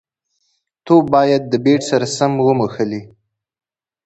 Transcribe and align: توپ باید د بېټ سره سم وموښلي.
توپ 0.85 1.03
باید 1.13 1.43
د 1.47 1.53
بېټ 1.65 1.81
سره 1.91 2.05
سم 2.17 2.31
وموښلي. 2.45 3.01